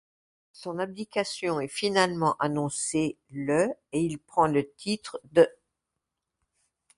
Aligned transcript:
Son 0.51 0.79
abdication 0.79 1.59
est 1.59 1.67
finalement 1.67 2.35
annoncée 2.39 3.19
le 3.29 3.67
et 3.91 4.01
il 4.01 4.17
prend 4.17 4.47
le 4.47 4.67
titre 4.67 5.21
d'. 5.25 5.47